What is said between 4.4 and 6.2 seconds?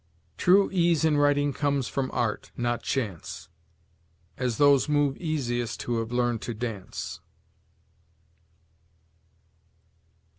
those move easiest who have